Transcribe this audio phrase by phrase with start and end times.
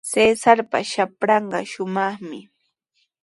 [0.11, 2.39] Cesarpa shapranqa shumaqmi.